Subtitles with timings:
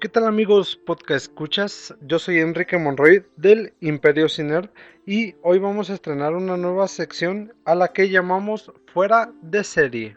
[0.00, 1.92] ¿Qué tal amigos podcast escuchas?
[2.02, 4.72] Yo soy Enrique Monroy del Imperio Ciner
[5.04, 10.16] y hoy vamos a estrenar una nueva sección a la que llamamos Fuera de serie.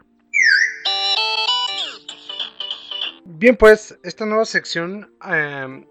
[3.25, 5.88] Bien pues, esta nueva sección, em,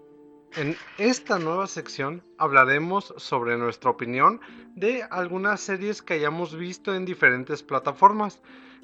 [0.55, 4.39] en esta nueva sección hablaremos sobre nuestra opinión
[4.73, 8.41] de algunas series que hayamos visto en diferentes plataformas.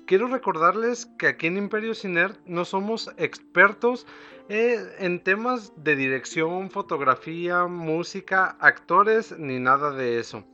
[0.08, 4.08] Quiero recordarles que aquí en Imperio Ciner no somos expertos
[4.48, 10.46] eh, en temas de dirección, fotografía, música, actores, ni nada de eso.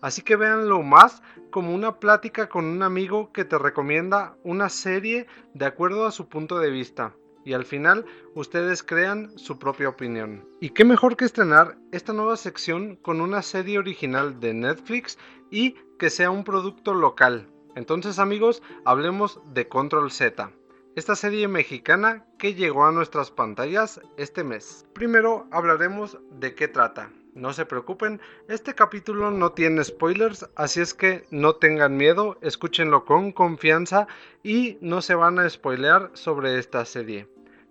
[0.00, 5.26] Así que véanlo más como una plática con un amigo que te recomienda una serie
[5.52, 7.14] de acuerdo a su punto de vista.
[7.44, 10.48] Y al final ustedes crean su propia opinión.
[10.58, 15.18] Y qué mejor que estrenar esta nueva sección con una serie original de Netflix
[15.50, 17.51] y que sea un producto local.
[17.74, 20.50] Entonces amigos, hablemos de Control Z,
[20.94, 24.84] esta serie mexicana que llegó a nuestras pantallas este mes.
[24.92, 27.10] Primero hablaremos de qué trata.
[27.34, 33.06] No se preocupen, este capítulo no tiene spoilers, así es que no tengan miedo, escúchenlo
[33.06, 34.06] con confianza
[34.42, 37.26] y no se van a spoilear sobre esta serie.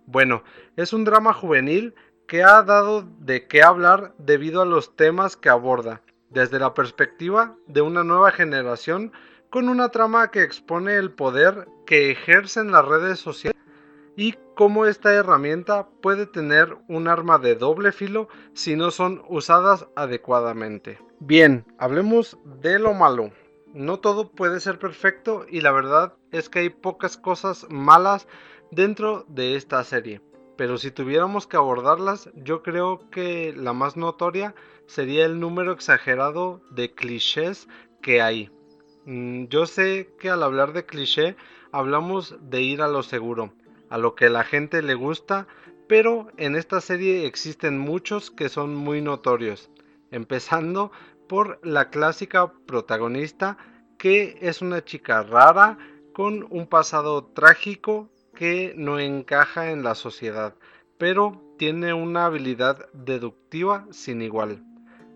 [0.06, 0.42] Bueno,
[0.74, 1.94] es un drama juvenil
[2.26, 7.54] que ha dado de qué hablar debido a los temas que aborda, desde la perspectiva
[7.68, 9.12] de una nueva generación
[9.52, 13.60] con una trama que expone el poder que ejercen las redes sociales
[14.16, 19.86] y cómo esta herramienta puede tener un arma de doble filo si no son usadas
[19.94, 20.98] adecuadamente.
[21.20, 23.30] Bien, hablemos de lo malo.
[23.74, 28.26] No todo puede ser perfecto y la verdad es que hay pocas cosas malas
[28.70, 30.22] dentro de esta serie.
[30.56, 34.54] Pero si tuviéramos que abordarlas, yo creo que la más notoria
[34.86, 37.68] sería el número exagerado de clichés
[38.00, 38.50] que hay.
[39.04, 41.36] Mm, yo sé que al hablar de cliché
[41.72, 43.52] hablamos de ir a lo seguro,
[43.90, 45.48] a lo que la gente le gusta,
[45.88, 49.70] pero en esta serie existen muchos que son muy notorios,
[50.10, 50.92] empezando
[51.28, 53.58] por la clásica protagonista
[53.98, 55.78] que es una chica rara
[56.12, 60.54] con un pasado trágico que no encaja en la sociedad,
[60.98, 64.64] pero tiene una habilidad deductiva sin igual.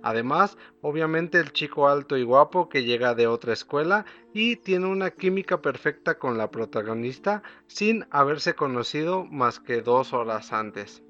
[0.02, 5.10] Además, obviamente el chico alto y guapo que llega de otra escuela y tiene una
[5.10, 11.02] química perfecta con la protagonista sin haberse conocido más que dos horas antes.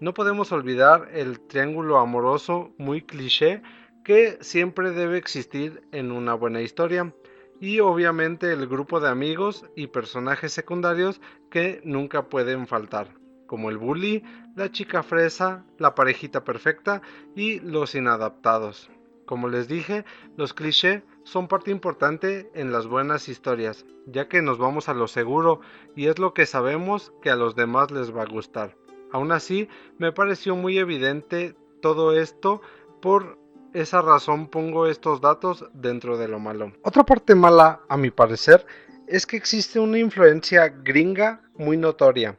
[0.00, 3.62] No podemos olvidar el triángulo amoroso muy cliché
[4.04, 7.14] que siempre debe existir en una buena historia
[7.60, 13.78] y obviamente el grupo de amigos y personajes secundarios que nunca pueden faltar como el
[13.78, 14.22] bully,
[14.56, 17.02] la chica fresa, la parejita perfecta
[17.34, 18.90] y los inadaptados.
[19.26, 20.04] Como les dije,
[20.36, 25.08] los clichés son parte importante en las buenas historias, ya que nos vamos a lo
[25.08, 25.60] seguro
[25.96, 28.76] y es lo que sabemos que a los demás les va a gustar.
[29.12, 29.68] Aún así,
[29.98, 32.60] me pareció muy evidente todo esto,
[33.00, 33.38] por
[33.72, 36.72] esa razón pongo estos datos dentro de lo malo.
[36.82, 38.66] Otra parte mala, a mi parecer,
[39.06, 42.38] es que existe una influencia gringa muy notoria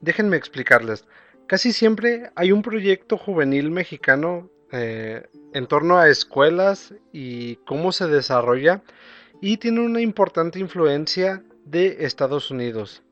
[0.00, 1.04] Déjenme explicarles.
[1.46, 8.08] Casi siempre hay un proyecto juvenil mexicano eh, en torno a escuelas y cómo se
[8.08, 8.82] desarrolla
[9.40, 13.02] y tiene una importante influencia de Estados Unidos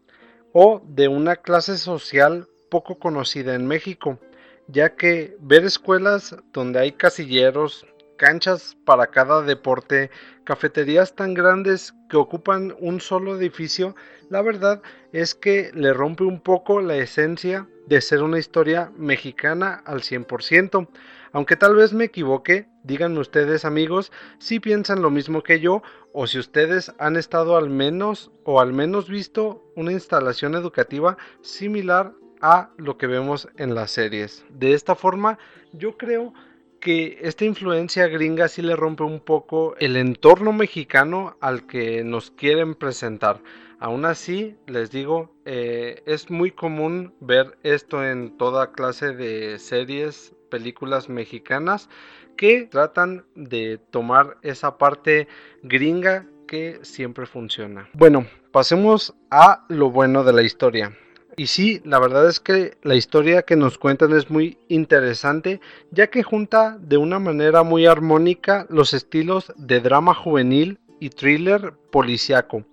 [0.53, 4.19] o de una clase social poco conocida en México,
[4.67, 10.11] ya que ver escuelas donde hay casilleros, canchas para cada deporte,
[10.45, 13.95] cafeterías tan grandes que ocupan un solo edificio,
[14.31, 14.83] la verdad
[15.13, 20.89] es que le rompe un poco la esencia de ser una historia mexicana al 100%.
[21.33, 25.83] Aunque tal vez me equivoque, díganme ustedes amigos si piensan lo mismo que yo
[26.13, 32.13] o si ustedes han estado al menos o al menos visto una instalación educativa similar
[32.41, 34.45] a lo que vemos en las series.
[34.51, 35.39] De esta forma,
[35.73, 36.54] yo creo que
[36.87, 42.75] esta influencia gringa sí le rompe un poco el entorno mexicano al que nos quieren
[42.75, 43.41] presentar.
[43.81, 50.35] Aún así, les digo, eh, es muy común ver esto en toda clase de series,
[50.51, 51.89] películas mexicanas
[52.37, 55.29] que tratan de tomar esa parte
[55.63, 57.89] gringa que siempre funciona.
[57.93, 60.97] Bueno, pasemos a lo bueno de la historia.
[61.37, 65.61] Y sí, la verdad es que la historia que nos cuentan es muy interesante,
[65.91, 71.75] ya que junta de una manera muy armónica los estilos de drama juvenil y thriller
[71.91, 72.65] policiaco.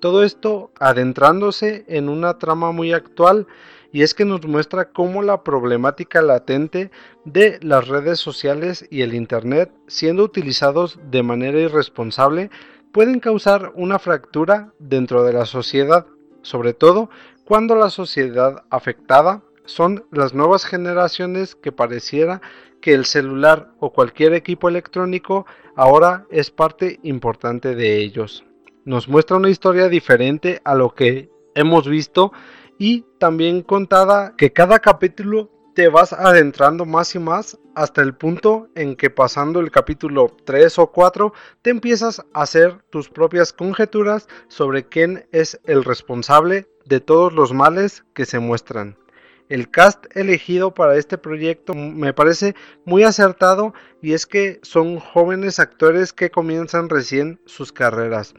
[0.00, 3.46] Todo esto adentrándose en una trama muy actual
[3.92, 6.90] y es que nos muestra cómo la problemática latente
[7.24, 12.50] de las redes sociales y el Internet siendo utilizados de manera irresponsable
[12.92, 16.06] pueden causar una fractura dentro de la sociedad,
[16.42, 17.10] sobre todo
[17.44, 22.40] cuando la sociedad afectada son las nuevas generaciones que pareciera
[22.80, 25.46] que el celular o cualquier equipo electrónico
[25.76, 28.44] ahora es parte importante de ellos.
[28.84, 32.32] Nos muestra una historia diferente a lo que hemos visto
[32.78, 35.50] y también contada que cada capítulo
[35.80, 40.78] te vas adentrando más y más hasta el punto en que pasando el capítulo 3
[40.78, 41.32] o 4
[41.62, 47.54] te empiezas a hacer tus propias conjeturas sobre quién es el responsable de todos los
[47.54, 48.98] males que se muestran.
[49.48, 52.54] El cast elegido para este proyecto me parece
[52.84, 53.72] muy acertado
[54.02, 58.34] y es que son jóvenes actores que comienzan recién sus carreras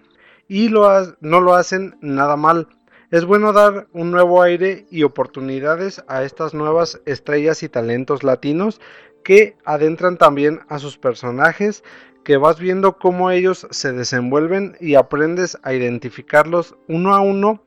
[0.47, 0.87] y lo
[1.21, 2.67] no lo hacen nada mal.
[3.11, 8.79] Es bueno dar un nuevo aire y oportunidades a estas nuevas estrellas y talentos latinos
[9.21, 11.83] que adentran también a sus personajes,
[12.23, 17.65] que vas viendo cómo ellos se desenvuelven y aprendes a identificarlos uno a uno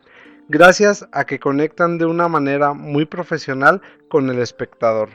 [0.49, 5.11] gracias a que conectan de una manera muy profesional con el espectador.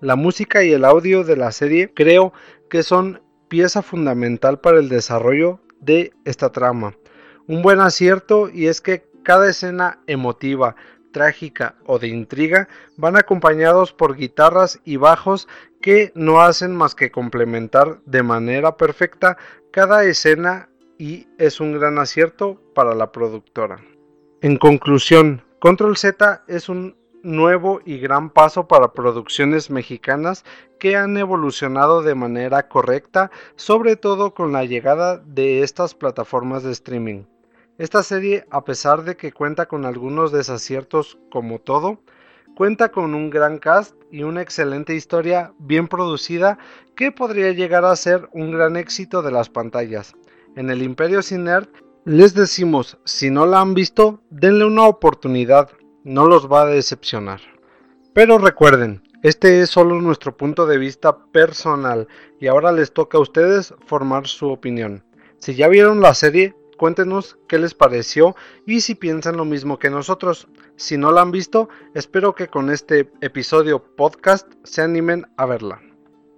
[0.00, 2.32] La música y el audio de la serie creo
[2.70, 6.94] que son pieza fundamental para el desarrollo de esta trama.
[7.48, 10.76] Un buen acierto y es que cada escena emotiva,
[11.10, 15.48] trágica o de intriga van acompañados por guitarras y bajos
[15.82, 19.36] que no hacen más que complementar de manera perfecta
[19.72, 23.80] cada escena y es un gran acierto para la productora.
[24.42, 30.44] En conclusión, Control Z es un nuevo y gran paso para producciones mexicanas
[30.78, 36.70] que han evolucionado de manera correcta, sobre todo con la llegada de estas plataformas de
[36.70, 37.24] streaming.
[37.78, 42.00] Esta serie, a pesar de que cuenta con algunos desaciertos como todo,
[42.54, 46.58] cuenta con un gran cast y una excelente historia bien producida
[46.94, 50.14] que podría llegar a ser un gran éxito de las pantallas.
[50.56, 51.68] En el Imperio Cinert
[52.06, 55.68] les decimos, si no la han visto, denle una oportunidad,
[56.02, 57.42] no los va a decepcionar.
[58.14, 62.08] Pero recuerden, este es solo nuestro punto de vista personal
[62.40, 65.04] y ahora les toca a ustedes formar su opinión.
[65.36, 68.36] Si ya vieron la serie, cuéntenos qué les pareció
[68.66, 70.48] y si piensan lo mismo que nosotros.
[70.76, 75.80] Si no la han visto, espero que con este episodio podcast se animen a verla.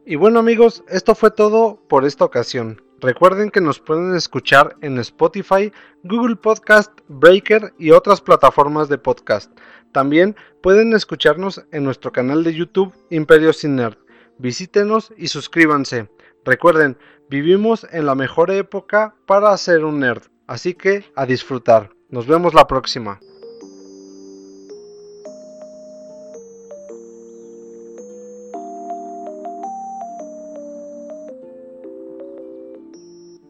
[0.07, 2.81] Y bueno amigos, esto fue todo por esta ocasión.
[3.01, 9.53] Recuerden que nos pueden escuchar en Spotify, Google Podcast, Breaker y otras plataformas de podcast.
[9.93, 13.99] También pueden escucharnos en nuestro canal de YouTube Imperio Sin Nerd.
[14.39, 16.09] Visítenos y suscríbanse.
[16.45, 16.97] Recuerden,
[17.29, 21.91] vivimos en la mejor época para ser un nerd, así que a disfrutar.
[22.11, 23.21] Nos vemos la próxima.